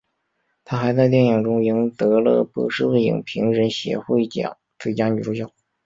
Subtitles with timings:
[0.65, 5.51] 她还在电影中赢得了波士顿影评人协会奖最佳女主角。